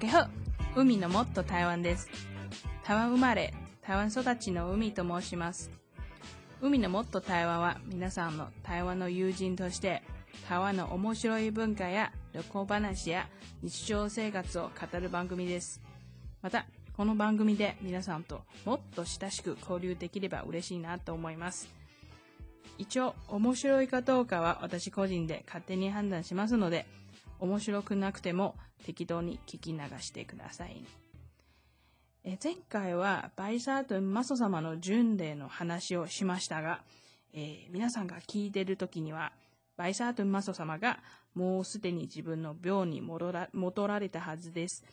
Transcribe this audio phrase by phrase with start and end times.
[0.00, 0.28] 大家好、
[0.76, 2.08] 海のもっと台湾です。
[2.84, 5.72] 台湾生まれ、台湾育ちの海と申します。
[6.60, 10.04] 海のもっと台湾は皆さんの台湾の友人として、
[10.48, 13.28] 台湾の面白い文化や旅行話や
[13.60, 15.82] 日常生活を語る番組です。
[16.42, 21.68] また、この番組で皆さんともっと親しく交流できれば嬉しいなと思います。
[22.78, 26.86] 一応、面白いかどうかは私個人で勝手に判断しますので、
[27.38, 30.84] 面白くなくても適当に聞き流してください。
[32.24, 36.82] え前回はバイサートンマソ様の巡礼の話をしましたが、
[37.32, 39.32] えー皆さんが聞いてる時には、
[39.76, 40.98] バイサートンマソ様が
[41.34, 44.84] もうすでに自分の病に戻ら戻られたはずです。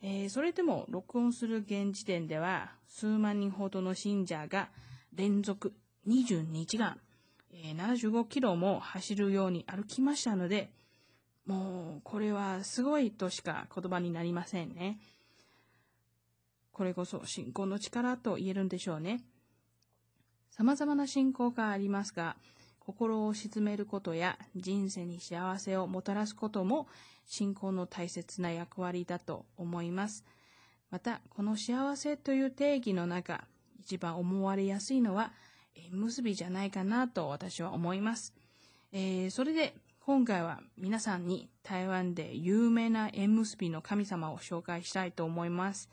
[0.00, 4.70] えーそれでも録音する現時点では数万人ほどの信者が
[5.12, 5.74] 連続
[6.08, 6.98] 22時間、
[7.52, 10.70] えー75キロも走るように歩きましたので、
[11.46, 14.98] もうこれはすごいとしか言葉になりませんね。
[16.72, 19.22] これこそ信仰の力と言えるんでしょうね。
[20.50, 22.36] 様々な信仰がありますが、
[22.78, 26.88] 心を鎮めることや人生に幸せをもたらすことも
[27.26, 30.24] 信仰の大切な役割だと思います。
[30.90, 33.44] また、この幸せという定義の中、
[33.78, 35.32] 一番思われやすいのは、
[35.74, 38.34] 縁結びじゃないかなと私は思います。
[38.92, 45.90] えーそれで今回は皆さんに台湾で有名な縁結びの神様を紹介したいと思います。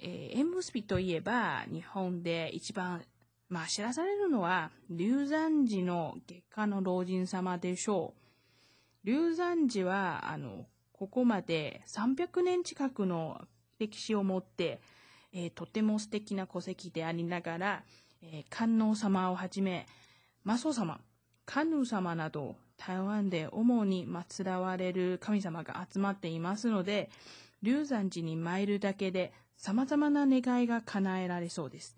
[0.00, 3.04] えー縁結びといえば日本で一番、
[3.48, 8.14] まあ、知らされるのは龍山寺の月下の老人様でしょ
[9.04, 9.06] う。
[9.06, 13.40] 龍山寺はあのここまで300年近くの
[13.78, 14.80] 歴史を持って、
[15.32, 17.84] えーとても素敵な戸籍でありながら、
[18.22, 19.86] えー観音様をはじめ、
[20.42, 21.00] マソ様、
[21.46, 27.10] カヌー様など、台湾で主に祀られる神様が集まっていますので、
[27.62, 31.96] 龍山寺に参るだけで様々な願いが叶えられそうです。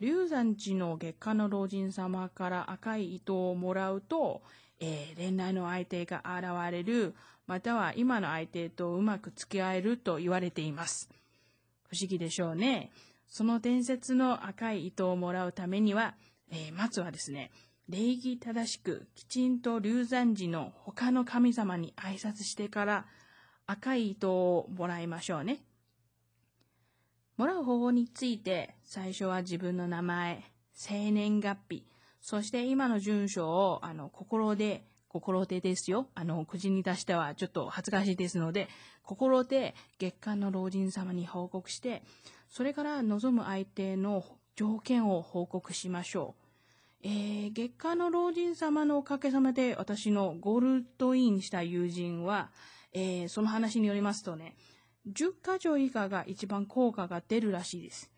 [0.00, 4.42] 龍山寺の月下の老人様から赤い糸をもらうと、
[4.80, 7.14] えー恋愛の相手が現れる、
[7.46, 11.08] または今の相手とうまく付き合えると言われています。
[11.88, 12.90] 不思議でしょうね。
[13.28, 16.14] その伝説の赤い糸をもらうためには、
[16.50, 17.50] えーまずはですね、
[17.88, 23.06] 礼儀正しくきちんと龍山寺の他の神様に挨拶してから
[23.66, 25.58] 赤い糸をもらいましょうね。
[27.36, 31.84] もらう方法について最初は自分の名前、生年月日、
[32.20, 36.08] そして今の住所をあの心で、心でですよ。
[36.14, 38.68] あの、口に出してはちょっと恥ずかしいですので、
[39.02, 42.02] 心で月間の老人様に報告して、
[42.48, 44.24] それから望む相手の
[44.56, 46.43] 条件を報告しましょう。
[47.06, 52.50] えー月下の老人様のおかげさまで私のゴールドインした友人は、
[52.94, 54.56] えーその話によりますとね、
[55.12, 58.10] 10箇条以下が一番効果が出るらしいです。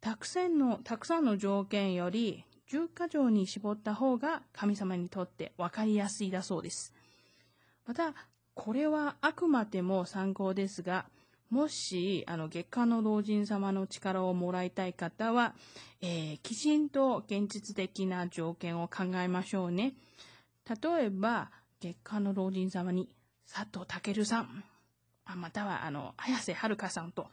[0.00, 6.94] たくさんの、たくさんの条件より10箇条に絞った方が神様にとって分かりやすいだそうです。
[7.84, 8.14] また、
[8.54, 11.06] これはあくまでも参考ですが、
[11.50, 15.54] もし、あの、月下の老人様の力をもらいたい方は、
[16.00, 19.94] えーきちんと現実的な条件を考えましょうね。
[20.68, 21.50] 例えば、
[21.80, 23.08] 月下の老人様に
[23.52, 24.62] 佐藤健さん、
[25.36, 27.26] または、あの、綾瀬はるかさんと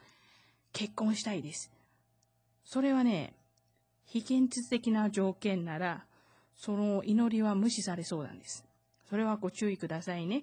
[0.74, 1.72] 結婚したいです。
[2.66, 3.36] それはね、
[4.06, 6.06] 非現実的な条件なら、
[6.56, 8.66] その祈りは無視されそうなんです。
[9.10, 10.42] それはご注意くださいね。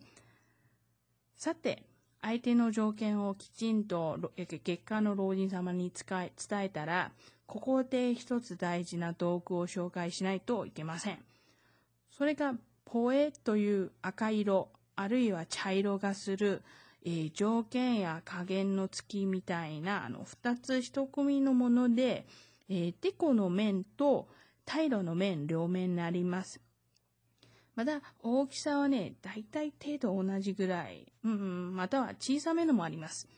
[1.37, 1.83] さて、
[2.25, 7.13] 相手の条件をきちんとえ月下の老人様に伝えたら、
[7.47, 11.19] ここで一つ大事な道具を紹介しないといけません。
[12.11, 12.55] それが、
[12.87, 16.63] ポエという赤色、あるいは茶色がする、
[17.05, 22.27] えー条件や加減の月みたいな、あの、二つ一組のもので、
[22.71, 24.29] えー、デコの面と
[24.67, 26.59] 平の面両面になります。
[27.75, 33.29] また、大きさはね、だいたい程度同じぐらい、うんうん、または小さめのもあります。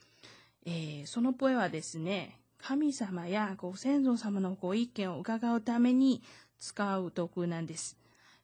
[0.64, 6.22] えーそのポエはですね、神様やご先祖様のご意見を伺うために
[6.58, 7.96] 使う道具なんです。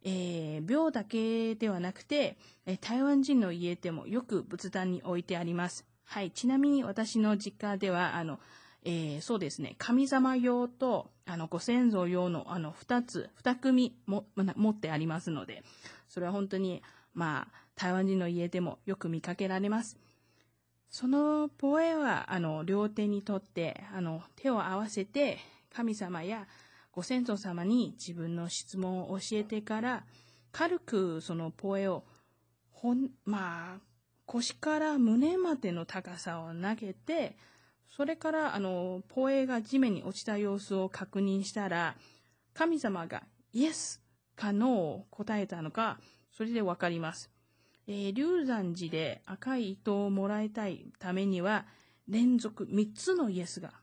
[0.04, 2.36] えー、廟だけではなくて、
[2.80, 5.84] 台湾人の家でもよく仏壇に置いてあります。
[6.04, 6.30] はい。
[6.30, 8.38] ちなみに私の実家では、あの、
[8.84, 15.62] えーそうですね、神様用と、あの、ご先祖用の、あの、二つ、二組も、持ってありますので、
[16.08, 16.82] それは本当に、
[17.14, 19.98] まあ、台湾人の家でもよく見かけられます。
[20.90, 25.38] そのポエは、あの、両手に取って、あの、手を合わせて、
[25.72, 26.46] 神様や
[26.90, 30.04] ご先祖様に自分の質問を教えてから、
[30.50, 32.04] 軽くそのポエを、
[32.72, 33.80] ほん、まあ、
[34.26, 37.36] 腰から胸までの高さを投げて、
[37.94, 41.94] それからあのポエが地面に落ちた様子を確認したら、
[42.54, 43.22] 神様が
[43.52, 44.00] イエス
[44.34, 45.98] かノーを答えたのか、
[46.30, 47.30] それでわかります。
[47.86, 51.66] えー、龍山寺で赤い糸をもらいたいためには、
[52.08, 53.74] 連続3つのイエスが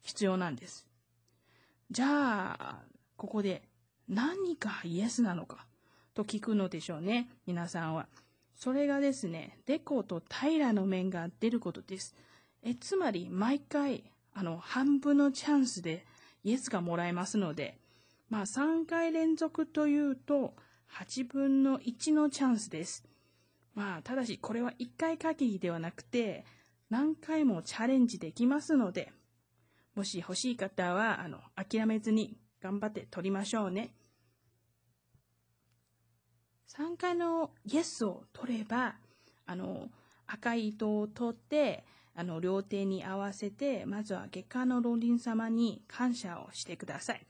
[0.00, 0.86] 必要なんです。
[1.90, 2.78] じゃあ、
[3.18, 3.62] ここで
[4.08, 5.66] 何かイエスなのか
[6.14, 8.08] と聞くのでしょうね、皆さんは。
[8.54, 12.14] それがですね、デコと平の面が出ることです。
[12.68, 14.04] えつまり、毎回、
[14.34, 16.04] あの、半分のチャンスで
[16.44, 17.78] イエスがもらえますので、
[18.28, 20.54] まあ3回連続というと、
[20.92, 23.04] 8分の1のチャンスです。
[23.74, 26.44] まあ、ただし、これは1回限りではなくて、
[26.90, 29.12] 何回もチャレンジできますので、
[29.94, 33.94] もし欲しい方は、あの、諦めずに頑張って取りましょうね。
[36.68, 38.96] 3回のイエスを取れば、
[39.46, 39.88] あの、
[40.26, 41.84] 赤い糸を取って、
[42.18, 47.24] あの、両手に合わせて、まずは月間の老人様に感謝をしてください。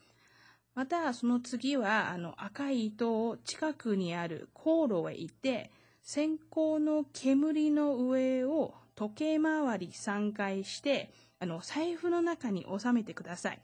[0.74, 5.70] また、その次は、あの、赤い糸を近くにある航路へ行って、
[6.00, 13.60] 線香の煙の上を時計回り3回して、あの、財布の中に収めてください。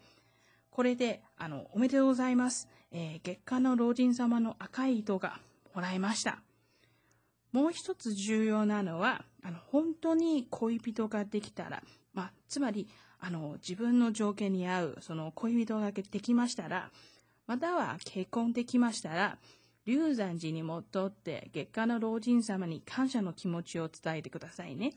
[0.69, 2.69] これで、あの、おめでとうございます。
[2.93, 5.41] えー、月間の老人様の赤い糸が
[5.75, 6.43] もらいました。
[7.54, 12.88] もう一つ重要なのは、あの、本当に恋人ができたら、まあ、つまり、
[13.20, 16.90] あの、自分の条件に合う、その恋人ができましたら、
[17.46, 19.38] または結婚できましたら、
[19.86, 24.92] 龍山寺に戻って月下の老人様に感謝の気持ちを伝えてくださいね。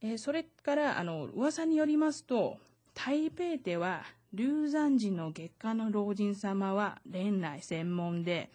[0.00, 2.58] えー、それから、あの、噂によりますと、
[2.94, 4.02] 台北では
[4.32, 8.50] 龍山寺の月下の老人様は恋愛専門で、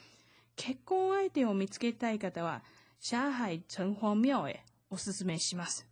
[0.55, 2.63] 結婚相手を見つけたい方は、
[3.01, 5.87] 上海城隍廟へおすすめします。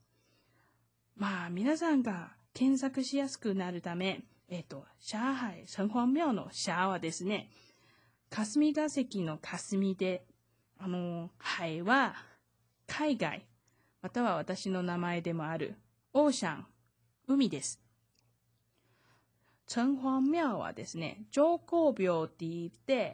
[1.15, 7.49] まあ、皆さんが検索しやすくなるため、えっ、ー、と、上海城隍廟のシャーはですね、
[8.29, 10.25] 霞が関の霞で、
[10.77, 12.15] あの、海は
[12.87, 13.45] 海外、
[14.01, 15.75] または私の名前でもある
[16.13, 16.65] オーシャン、
[17.27, 17.81] 海です。
[19.67, 23.13] 城隍廟はですね、上皇廟って言って、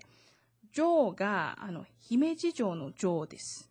[0.78, 3.68] 城が、あの、姫路城の城です。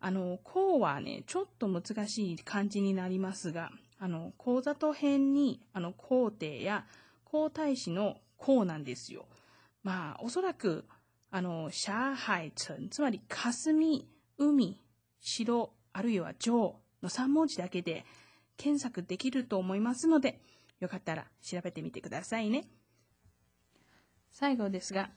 [0.00, 6.84] あの、皇はね、ちょっと難しい漢字になりますが、あの、皇里編に、あの、皇帝や
[7.24, 9.26] 皇太子の皇なんですよ。
[9.84, 10.84] まあ、おそらく、
[11.30, 14.80] あの、上海城、つまり霞、海、
[15.20, 18.04] 城、あるいは城の3文字だけで
[18.56, 20.40] 検索できると思いますので、
[20.80, 22.64] よかったら調べてみてくださいね。
[24.32, 25.10] 最後ですが、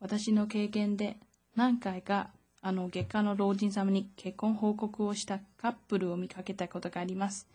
[0.00, 1.16] 私の経験で
[1.54, 7.48] 何回かあの月下の老人様に結婚報告をしたカップルを見かけたことがあります。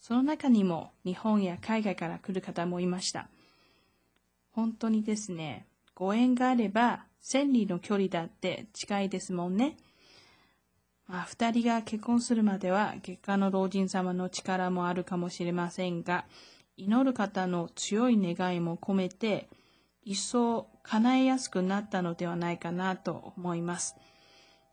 [0.00, 3.28] その中にも日本や海外から来る方もいました。
[4.52, 9.76] 本当にですね、ご縁があれば千里の距離だって近いですもんね。
[11.08, 16.24] まあ、二人が結婚するまでは月下の老人様の力もあるかもしれませんが、
[16.76, 19.48] 祈る方の強い願いも込めて、
[20.04, 23.96] 一層叶えやすくなったのではないかなと思います。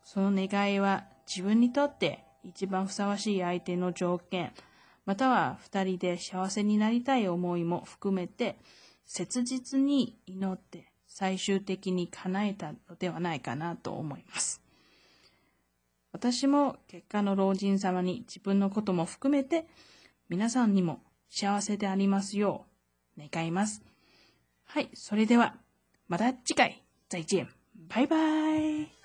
[0.03, 4.51] その願いは自分にとって一番ふさわしい相手の条件、
[5.05, 8.57] または二人で幸せになりたい思いも含めて、
[9.05, 14.61] 切実に祈って最終的に叶えたのではないかなと思います。
[16.11, 19.67] 私も結果の老人様に自分のことも含めて
[20.29, 22.65] 皆さんにも幸せでありますよ
[23.17, 23.83] う願います。
[24.65, 25.55] はい、それでは、
[26.07, 27.47] また次回、再见。
[27.89, 28.17] バイバ
[28.57, 29.02] イ。